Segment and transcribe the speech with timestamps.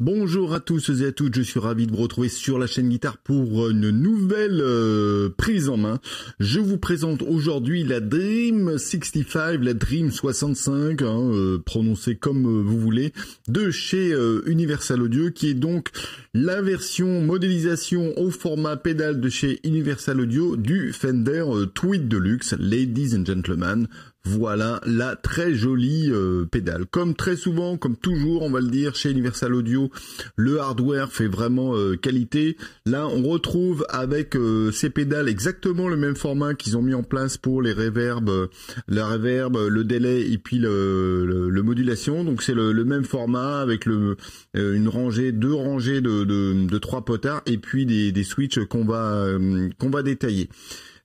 [0.00, 2.88] Bonjour à tous et à toutes, je suis ravi de vous retrouver sur la chaîne
[2.88, 5.98] Guitare pour une nouvelle euh, prise en main.
[6.38, 12.62] Je vous présente aujourd'hui la Dream 65, la Dream 65, hein, euh, prononcée comme euh,
[12.62, 13.12] vous voulez,
[13.48, 14.14] de chez
[14.46, 15.88] Universal Audio, qui est donc
[16.32, 21.44] la version modélisation au format pédale de chez Universal Audio du Fender
[21.74, 23.88] Tweed Deluxe, Ladies and Gentlemen.
[24.24, 26.84] Voilà la très jolie euh, pédale.
[26.86, 29.90] Comme très souvent, comme toujours, on va le dire, chez Universal Audio,
[30.36, 32.56] le hardware fait vraiment euh, qualité.
[32.84, 37.02] Là, on retrouve avec euh, ces pédales exactement le même format qu'ils ont mis en
[37.02, 38.48] place pour les reverbs,
[38.86, 42.24] la reverb, le délai et puis le, modulation.
[42.24, 47.86] Donc c'est le, même format avec une rangée, deux rangées de, trois potards et puis
[47.86, 50.48] des, switches qu'on va détailler.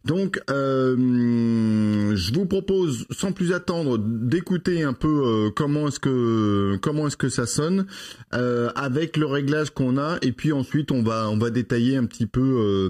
[0.05, 6.77] Donc, euh, je vous propose, sans plus attendre, d'écouter un peu euh, comment est-ce que
[6.81, 7.85] comment est-ce que ça sonne
[8.34, 12.05] euh, avec le réglage qu'on a, et puis ensuite on va on va détailler un
[12.05, 12.90] petit peu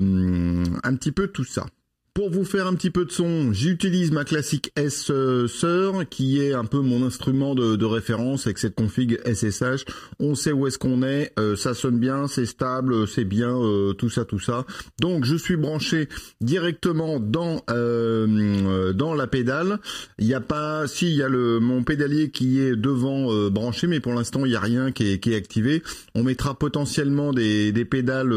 [0.83, 1.67] un petit peu tout ça.
[2.15, 5.11] Pour vous faire un petit peu de son, j'utilise ma classique S
[5.47, 9.83] Sœur, qui est un peu mon instrument de, référence avec cette config SSH.
[10.19, 13.93] On sait où est-ce qu'on est, euh, ça sonne bien, c'est stable, c'est bien, euh,
[13.93, 14.67] tout ça, tout ça.
[15.01, 16.07] Donc je suis branché
[16.39, 19.79] directement dans euh, dans la pédale.
[20.19, 23.87] Il n'y a pas, si il y a le mon pédalier qui est devant branché,
[23.87, 25.81] mais pour l'instant il n'y a rien qui est, qui est activé.
[26.13, 28.35] On mettra potentiellement des, des pédales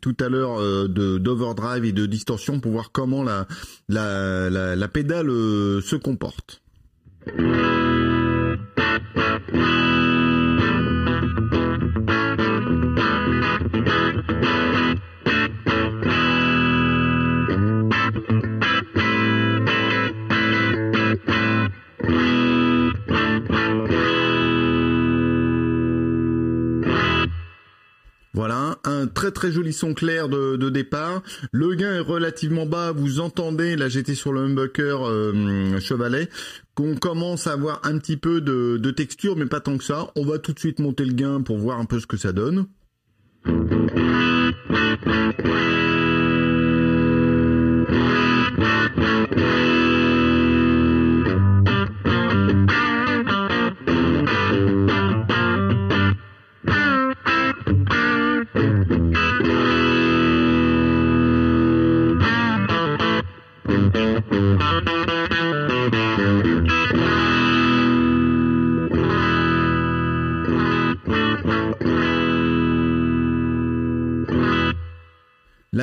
[0.00, 3.46] tout à l'heure de d'overdrive et de distorsion pour voir comment comment la,
[3.88, 6.60] la, la, la pédale euh, se comporte.
[29.06, 31.22] Très très joli son clair de, départ.
[31.52, 36.28] Le gain est relativement bas, vous entendez, là j'étais sur le humbucker euh, chevalet,
[36.74, 40.10] qu'on commence à avoir un petit peu de texture, mais pas tant que ça.
[40.16, 42.32] On va tout de suite monter le gain pour voir un peu ce que ça
[42.32, 42.66] donne.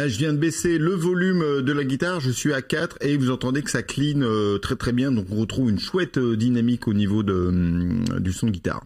[0.08, 3.18] Je viens de baisser le volume euh, de la guitare, je suis à 4 et
[3.18, 6.38] vous entendez que ça clean euh, très très bien, donc on retrouve une chouette euh,
[6.38, 7.52] dynamique au niveau de,
[8.20, 8.84] du son de guitare.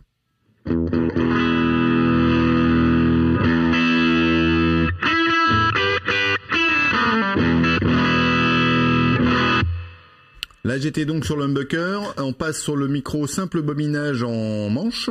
[10.64, 15.10] Là, j'étais donc sur l'humbucker, on passe sur le micro simple bobinage en manche.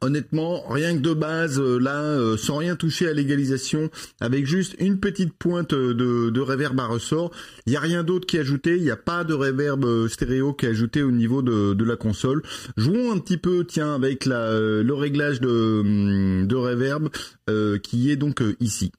[0.00, 4.76] Honnêtement, rien que de base, euh, là, euh, sans rien toucher à l'égalisation, avec juste
[4.78, 7.30] une petite pointe euh, de, de reverb à ressort,
[7.66, 10.52] il n'y a rien d'autre qui est ajouté, il n'y a pas de reverb stéréo
[10.52, 12.42] qui est ajouté au niveau de, la console.
[12.76, 17.08] Jouons un petit peu, tiens, avec le réglage de, hum, de reverb
[17.82, 18.90] qui est donc ici.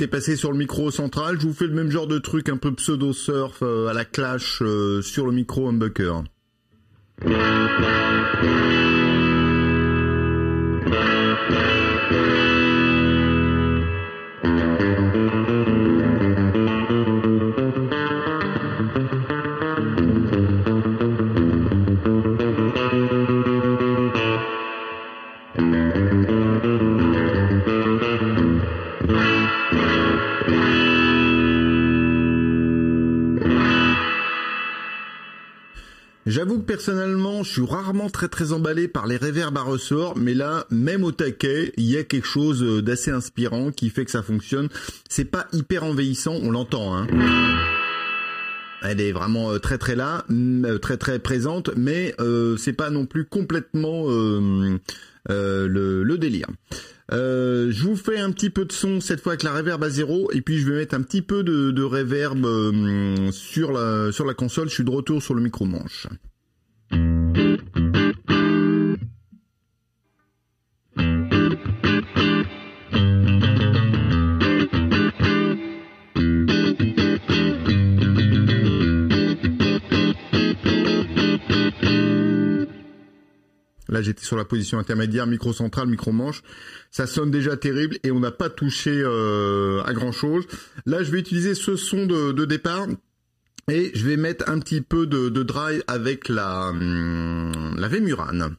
[0.00, 1.38] J'étais passé sur le micro central.
[1.38, 4.62] Je vous fais le même genre de truc, un peu pseudo-surf à la clash
[5.02, 6.24] sur le micro humbucker.
[36.80, 41.04] Personnellement, je suis rarement très très emballé par les réverbes à ressort, mais là, même
[41.04, 44.70] au taquet, il y a quelque chose euh, d'assez inspirant qui fait que ça fonctionne.
[45.06, 47.06] C'est pas hyper envahissant, on l'entend, hein.
[48.82, 52.14] Elle est vraiment euh, très très là, euh, très très présente, mais
[52.56, 54.06] c'est pas non plus complètement
[55.28, 56.46] le, délire.
[57.12, 60.30] Je vous fais un petit peu de son cette fois avec la reverb à zéro
[60.32, 62.42] et puis je vais mettre un petit peu de, de reverb
[63.32, 64.70] sur la sur la console.
[64.70, 66.06] Je suis de retour sur le micro manche.
[84.18, 86.42] Sur la position intermédiaire, micro central, micro manche.
[86.90, 90.44] Ça sonne déjà terrible et on n'a pas touché euh, à grand chose.
[90.86, 92.86] Là, je vais utiliser ce son de, départ.
[93.70, 98.56] Et je vais mettre un petit peu de, dry avec la, hum, la Vemurane.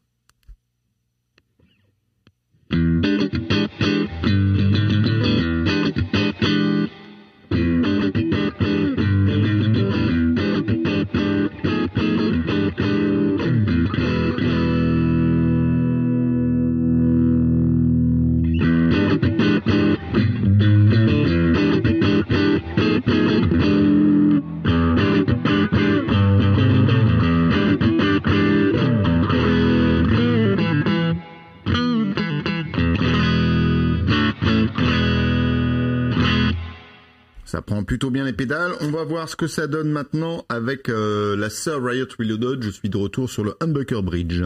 [37.92, 38.72] Plutôt bien les pédales.
[38.80, 42.64] On va voir ce que ça donne maintenant avec euh, la Sir Riot Reloaded.
[42.64, 44.42] Je suis de retour sur le Humbucker Bridge.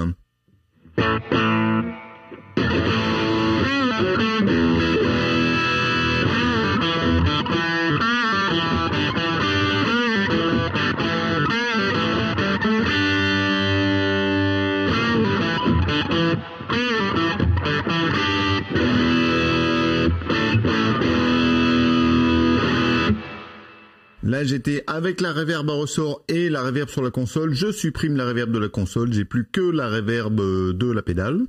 [24.43, 27.53] J'étais avec la reverb à ressort et la reverb sur la console.
[27.53, 29.13] Je supprime la reverb de la console.
[29.13, 31.45] J'ai plus que la reverb de la pédale.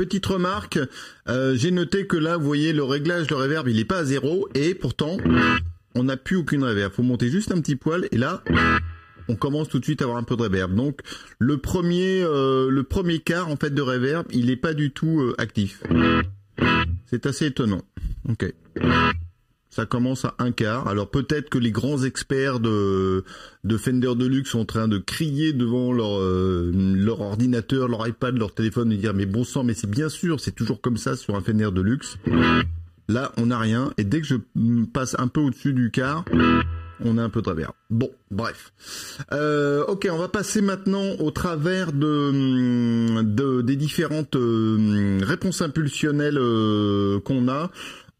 [0.00, 0.78] Petite remarque,
[1.28, 4.04] euh, j'ai noté que là, vous voyez, le réglage de reverb, il n'est pas à
[4.04, 5.18] zéro, et pourtant,
[5.94, 6.90] on n'a plus aucune reverb.
[6.90, 8.42] Faut monter juste un petit poil, et là,
[9.28, 10.74] on commence tout de suite à avoir un peu de reverb.
[10.74, 11.00] Donc,
[11.38, 15.20] le premier, euh, le premier quart, en fait, de reverb, il n'est pas du tout
[15.20, 15.82] euh, actif.
[17.04, 17.82] C'est assez étonnant.
[18.26, 18.54] Ok
[19.70, 20.88] ça commence à un quart.
[20.88, 23.24] Alors peut-être que les grands experts de,
[23.64, 28.36] de Fender Deluxe sont en train de crier devant leur, euh, leur ordinateur, leur iPad,
[28.36, 31.16] leur téléphone et dire mais bon sang, mais c'est bien sûr, c'est toujours comme ça
[31.16, 32.18] sur un Fender Deluxe.
[33.08, 33.92] Là, on n'a rien.
[33.98, 34.36] Et dès que je
[34.92, 36.24] passe un peu au-dessus du quart,
[37.04, 37.72] on a un peu de travers.
[37.90, 38.72] Bon, bref.
[39.32, 46.38] Euh, ok, on va passer maintenant au travers de, de des différentes euh, réponses impulsionnelles
[47.24, 47.70] qu'on a.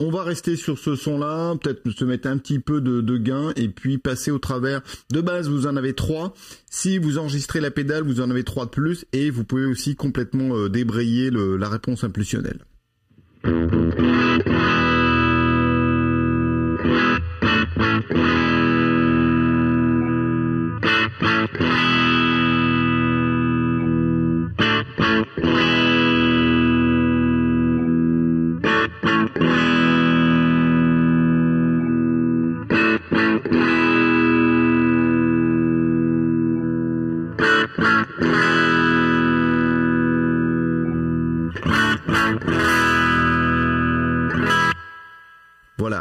[0.02, 3.69] On va rester sur ce son-là, peut-être se mettre un petit peu de, gain et
[3.69, 4.80] puis passer au travers.
[5.12, 6.33] De base, vous en avez trois.
[6.71, 9.97] Si vous enregistrez la pédale, vous en avez trois de plus et vous pouvez aussi
[9.97, 12.61] complètement euh, débrayer la réponse impulsionnelle.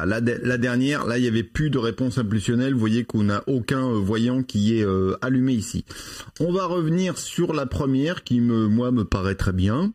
[0.05, 0.21] La,
[0.57, 2.73] dernière, là, il n'y avait plus de réponse impulsionnelle.
[2.73, 5.85] Vous voyez qu'on n'a aucun euh, voyant qui est euh, allumé ici.
[6.39, 9.93] On va revenir sur la première qui, moi, me paraît très bien.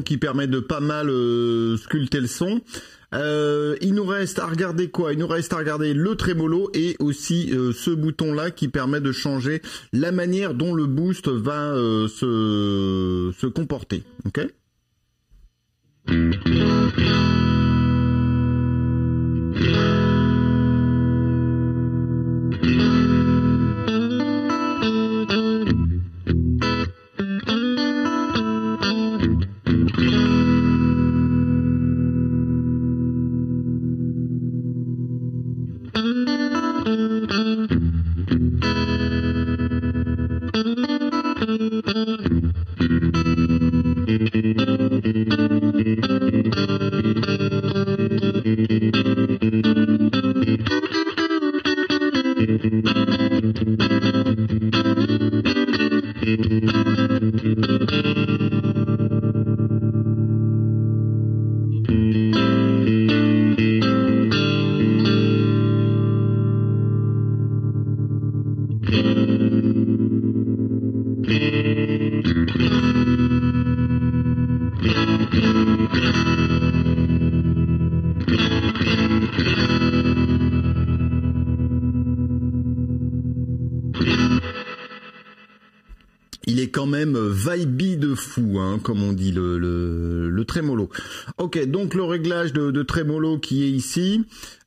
[0.00, 2.60] Qui permet de pas mal euh, sculpter le son.
[3.14, 5.12] Euh, il nous reste à regarder quoi?
[5.12, 9.02] Il nous reste à regarder le trémolo et aussi euh, ce bouton là qui permet
[9.02, 9.60] de changer
[9.92, 14.02] la manière dont le boost va se, se comporter.
[14.24, 14.46] Ok?
[88.32, 90.88] Fou, hein, comme on dit le, le, le trémolo.
[91.38, 94.24] Ok, donc le réglage de, de trémolo qui est ici.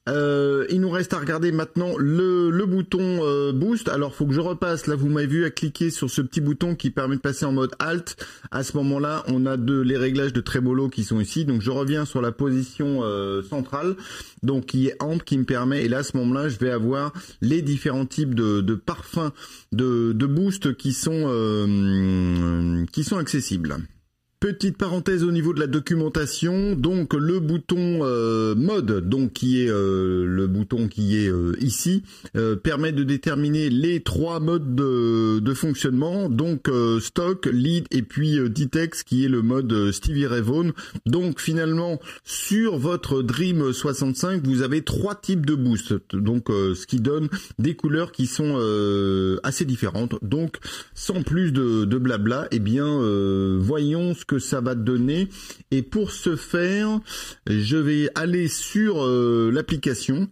[0.07, 3.89] Euh, il nous reste à regarder maintenant le, le bouton euh, boost.
[3.89, 4.85] Alors faut que je repasse.
[4.87, 7.51] Là vous m'avez vu à cliquer sur ce petit bouton qui permet de passer en
[7.51, 8.15] mode alt.
[8.51, 11.45] À ce moment-là, on a de, les réglages de trémolo qui sont ici.
[11.45, 13.95] Donc je reviens sur la position euh, centrale,
[14.43, 15.83] donc qui est amp qui me permet.
[15.83, 19.31] Et là à ce moment-là, je vais avoir les différents types de, de parfums
[19.71, 21.15] de, de boost qui sont
[22.91, 23.77] qui sont accessibles.
[24.41, 29.69] Petite parenthèse au niveau de la documentation, donc le bouton euh, mode, donc qui est
[29.69, 32.03] euh, le bouton qui est euh, ici,
[32.61, 39.23] permet de déterminer les trois modes de, fonctionnement, donc stock, lead et puis Ditex qui
[39.23, 40.43] est le mode Stevie Ray.
[41.05, 46.97] Donc finalement sur votre Dream 65, vous avez trois types de boost, donc ce qui
[46.97, 48.59] donne des couleurs qui sont
[49.43, 50.15] assez différentes.
[50.21, 50.57] Donc
[50.93, 52.99] sans plus de, de blabla, eh bien
[53.59, 55.29] voyons ce que ça va donner.
[55.71, 56.99] Et pour ce faire,
[57.47, 60.27] je vais aller sur euh, l'application.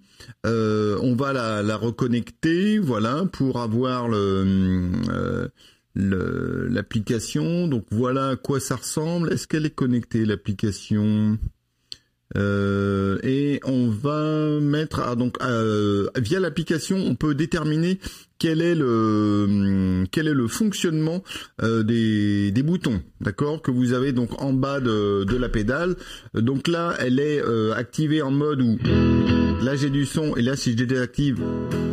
[0.45, 5.47] Euh, on va la, reconnecter, voilà, pour avoir euh,
[5.95, 7.67] le l'application.
[7.67, 9.31] Donc voilà à quoi ça ressemble.
[9.31, 11.37] Est-ce qu'elle est connectée l'application?
[12.35, 15.37] Et on va mettre ah, donc
[16.17, 17.99] via l'application on peut déterminer
[18.43, 21.23] quel est le hum, quel est le fonctionnement
[21.61, 25.95] euh, des, des boutons, d'accord, que vous avez donc en bas de, de la pédale.
[26.33, 28.77] Donc là, elle est euh, activée en mode où
[29.63, 31.41] là j'ai du son et là si je désactive,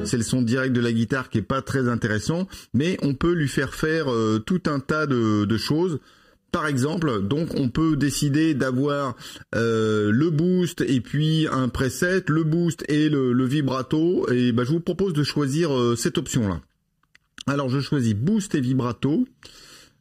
[0.02, 3.32] c'est le son direct de la guitare qui est pas très intéressant, mais on peut
[3.32, 6.00] lui faire faire euh, tout un tas de, de choses.
[6.52, 9.16] Par exemple, donc on peut décider d'avoir
[9.54, 14.28] euh, le boost et puis un preset, le boost et le, vibrato.
[14.30, 16.60] Et bah, je vous propose de choisir euh, cette option-là.
[17.46, 19.26] Alors je choisis boost et vibrato.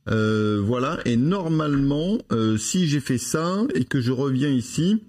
[0.10, 2.18] Euh, voilà, et normalement,
[2.58, 5.04] si j'ai fait ça et que je reviens ici,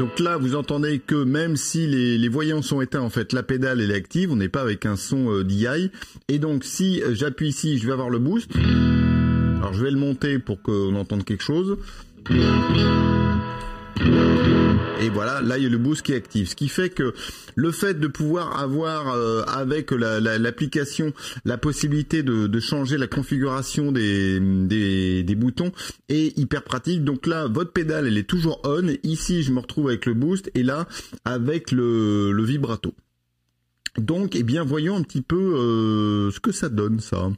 [0.00, 3.80] donc là, vous entendez que même si les, voyants sont éteints, en fait, la pédale
[3.80, 5.92] est active, on n'est pas avec un son DI.
[6.26, 8.50] Et donc si j'appuie ici, je vais avoir le boost.
[9.64, 11.78] Alors je vais le monter pour qu'on entende quelque chose.
[15.00, 16.50] Et voilà, là il y a le boost qui est actif.
[16.50, 17.14] Ce qui fait que
[17.54, 21.14] le fait de pouvoir avoir euh, avec l'application
[21.46, 25.72] la, possibilité de, changer la configuration des, des, boutons
[26.10, 27.02] est hyper pratique.
[27.02, 28.86] Donc là, votre pédale elle est toujours on.
[29.02, 30.86] Ici, je me retrouve avec le boost et là
[31.24, 32.94] avec le, le vibrato.
[33.96, 37.30] Donc, eh bien, voyons un petit peu euh, ce que ça donne ça.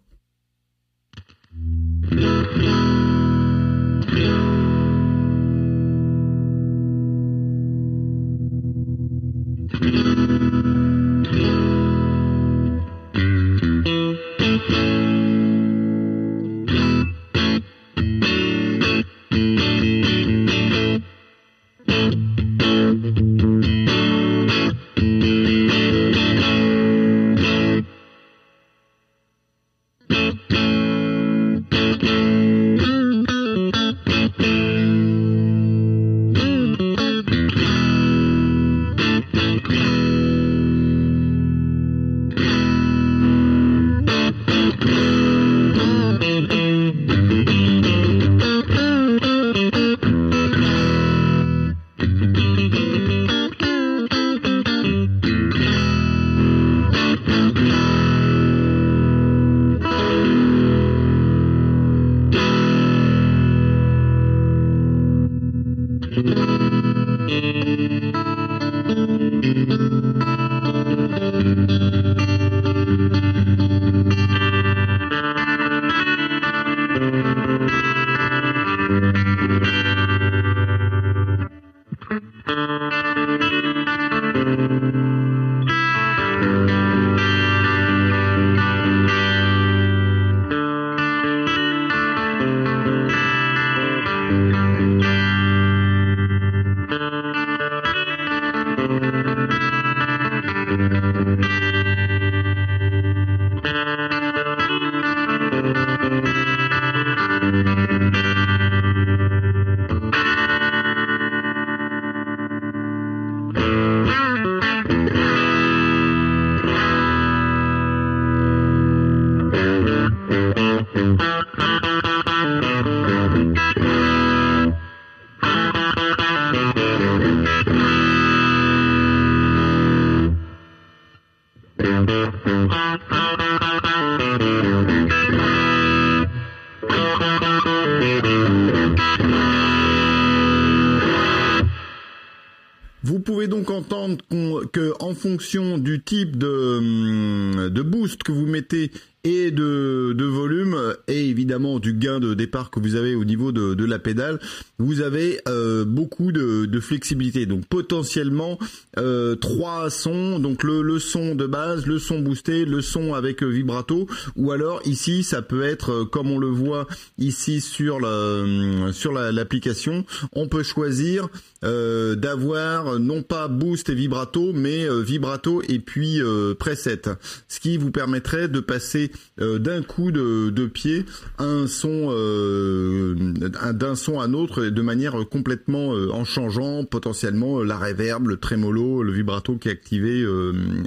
[145.16, 148.90] Fonction du type de, hum, de boost que vous mettez
[149.26, 153.84] et de, volume et évidemment du gain de départ que vous avez au niveau de,
[153.84, 154.38] la pédale,
[154.78, 157.44] vous avez euh, beaucoup de, de, flexibilité.
[157.44, 158.58] Donc potentiellement
[158.98, 163.42] euh, trois sons, donc le, le, son de base, le son boosté, le son avec
[163.42, 166.86] vibrato, ou alors ici ça peut être euh, comme on le voit
[167.18, 171.28] ici sur la, hum, sur l'application, on peut choisir
[171.64, 176.20] euh, d'avoir non pas boost et vibrato, mais euh, vibrato et puis
[176.58, 177.02] preset,
[177.48, 181.04] ce qui vous permettrait de passer euh, d'un coup de, pied
[181.38, 187.62] un son euh, d'un son à un autre de manière complètement euh, en changeant potentiellement
[187.62, 190.24] la reverb, le tremolo, le vibrato qui est activé,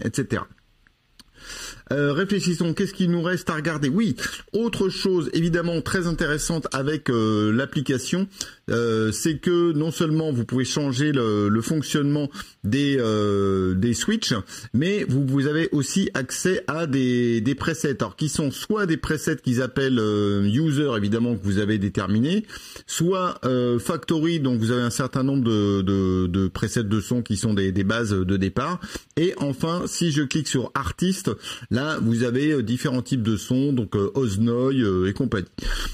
[0.04, 0.44] etc.
[1.92, 3.90] Euh, réfléchissons, qu'est-ce qu'il nous reste à regarder?
[3.90, 4.16] Oui,
[4.54, 8.28] autre chose évidemment très intéressante avec euh, l'application,
[8.70, 12.30] euh, c'est que non seulement vous pouvez changer le, fonctionnement
[12.64, 12.98] des
[13.76, 14.34] des switches,
[14.74, 19.38] mais vous, avez aussi accès à des, des presets, alors qui sont soit des presets
[19.38, 20.00] qu'ils appellent
[20.46, 22.46] user évidemment que vous avez déterminé,
[22.88, 23.42] soit
[23.80, 25.82] factory donc vous avez un certain nombre de,
[26.28, 28.80] de, presets de son qui sont des, des bases de départ,
[29.18, 31.30] et enfin si je clique sur artiste,
[32.02, 35.48] vous avez euh, différents types de sons, donc euh, Osnoy euh, et compagnie.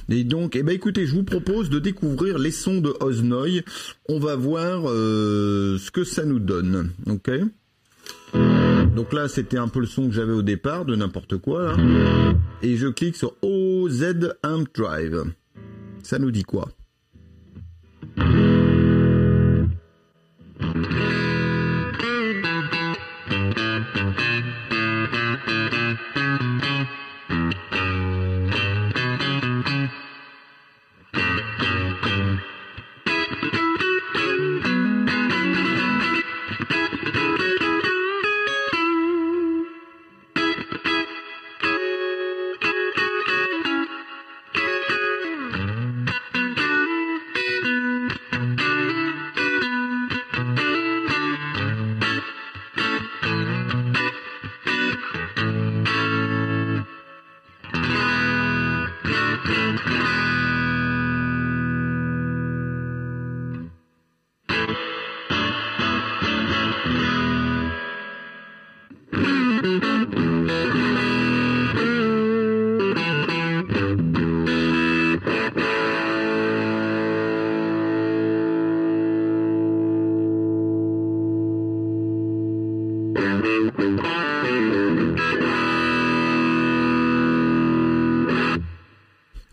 [0.09, 3.63] Et donc, eh ben, écoutez, je vous propose de découvrir les sons de Osnoy.
[4.09, 6.91] On va voir ce que ça nous donne.
[7.07, 7.31] Ok?
[8.95, 11.75] Donc là, c'était un peu le son que j'avais au départ de n'importe quoi.
[12.61, 15.23] Et je clique sur OZ Amp Drive.
[16.03, 16.69] Ça nous dit quoi?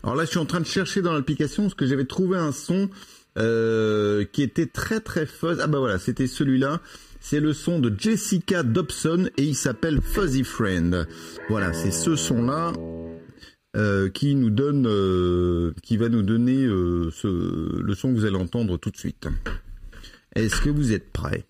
[0.03, 2.51] Alors là, je suis en train de chercher dans l'application parce que j'avais trouvé un
[2.51, 2.89] son
[3.37, 5.59] euh, qui était très très fuzz.
[5.61, 6.81] Ah bah voilà, c'était celui-là.
[7.19, 11.07] C'est le son de Jessica Dobson et il s'appelle Fuzzy Friend.
[11.49, 12.73] Voilà, c'est ce son-là
[13.77, 18.35] euh, qui nous donne, euh, qui va nous donner ce, le son que vous allez
[18.35, 19.27] entendre tout de suite.
[20.35, 21.45] Est-ce que vous êtes prêts?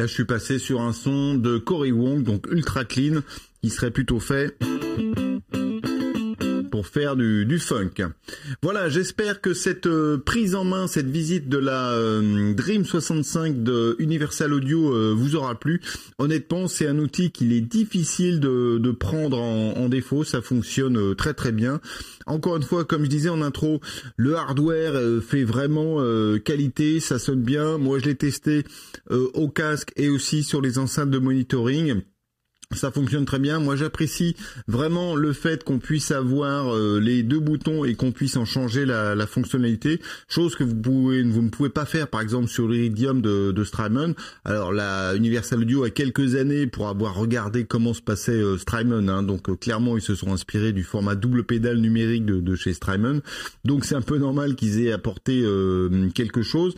[0.00, 3.20] Là je suis passé sur un son de Corey Wong, donc ultra clean,
[3.60, 4.56] qui serait plutôt fait
[6.86, 7.90] faire du, funk.
[8.62, 13.62] Voilà, j'espère que cette euh, prise en main, cette visite de la euh, Dream 65
[13.62, 15.80] de Universal Audio euh, vous aura plu.
[16.18, 20.24] Honnêtement, c'est un outil qu'il est difficile de, prendre en, en, défaut.
[20.24, 21.80] Ça fonctionne très très bien.
[22.26, 23.80] Encore une fois, comme je disais en intro,
[24.16, 25.98] le hardware fait vraiment
[26.44, 27.78] qualité, ça sonne bien.
[27.78, 28.64] Moi, je l'ai testé
[29.10, 32.02] au casque et aussi sur les enceintes de monitoring.
[32.72, 33.58] Ça fonctionne très bien.
[33.58, 34.36] Moi, j'apprécie
[34.68, 38.86] vraiment le fait qu'on puisse avoir euh, les deux boutons et qu'on puisse en changer
[38.86, 43.22] la, fonctionnalité, chose que vous pouvez, vous ne pouvez pas faire, par exemple, sur l'Iridium
[43.22, 44.14] de, de Strymon.
[44.44, 49.08] Alors, la Universal Audio a quelques années pour avoir regardé comment se passait euh, Strymon.
[49.08, 49.24] Hein.
[49.24, 52.72] donc, euh, clairement, ils se sont inspirés du format double pédale numérique de, de chez
[52.72, 53.20] Strymon.
[53.64, 55.44] Donc, c'est un peu normal qu'ils aient apporté
[56.14, 56.76] quelque chose.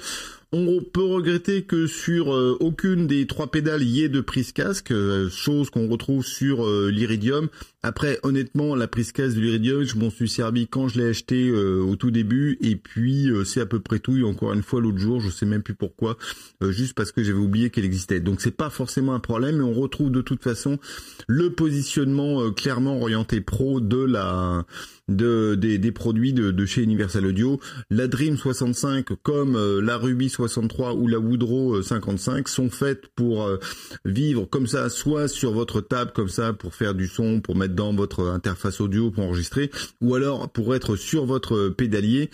[0.55, 4.91] On peut regretter que sur euh, aucune des trois pédales y ait de prise casque,
[4.91, 7.49] euh, chose qu'on retrouve sur euh, l'Iridium.
[7.83, 11.51] Après, honnêtement, la prise casque de l'Iridium, je m'en suis servi quand je l'ai acheté
[11.53, 14.16] au tout début, et puis c'est à peu près tout.
[14.16, 16.16] Et encore une fois, l'autre jour, je sais même plus pourquoi,
[16.62, 18.21] juste parce que j'avais oublié qu'elle existait.
[18.21, 20.79] Donc c'est pas forcément un problème, mais on retrouve de toute façon
[21.27, 24.64] le positionnement clairement orienté pro de la
[25.09, 27.61] de, des, produits de, chez Universal Audio.
[27.90, 33.09] La Dream 65 comme euh, la Ruby 63 ou la Woodrow 55 euh, sont faites
[33.14, 33.59] pour euh,
[34.05, 37.72] vivre comme ça, soit sur votre table comme ça pour faire du son, pour mettre
[37.73, 42.31] dans votre interface audio pour enregistrer, ou alors pour être sur votre pédalier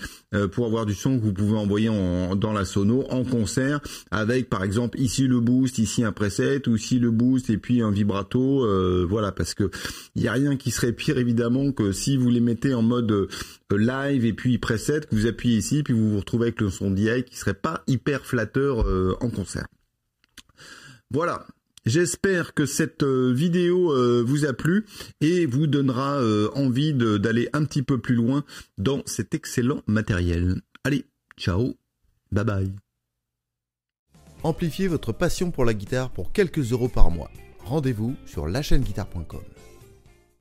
[0.52, 4.62] pour avoir du son que vous pouvez envoyer dans la sono en concert avec par
[4.62, 8.66] exemple ici le boost, ici un preset, ou ici le boost et puis un vibrato,
[9.06, 9.70] voilà parce que
[10.14, 13.10] il y a rien qui serait pire évidemment que si vous les mettez en mode
[13.10, 13.28] euh,
[13.70, 16.90] live et puis preset, que vous appuyez ici, puis vous vous retrouvez avec le son
[16.90, 19.66] DI qui serait pas hyper flatteur euh, en concert.
[21.10, 21.46] Voilà.
[21.88, 24.84] J'espère que cette euh, vidéo vous a plu
[25.20, 26.20] et vous donnera
[26.54, 28.44] envie d'aller un petit peu plus loin
[28.76, 30.60] dans cet excellent matériel.
[30.84, 31.06] Allez,
[31.38, 31.76] ciao,
[32.30, 32.72] bye bye.
[34.42, 37.30] Amplifiez votre passion pour la guitare pour quelques euros par mois.
[37.64, 39.57] Rendez-vous sur lachaîneguitare.com.